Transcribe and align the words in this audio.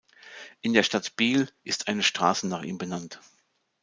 In 0.61 0.73
der 0.73 0.81
Stadt 0.81 1.15
Biel 1.15 1.47
ist 1.63 1.87
eine 1.87 2.01
Strasse 2.01 2.47
nach 2.47 2.63
ihm 2.63 2.79
benannt 2.79 3.19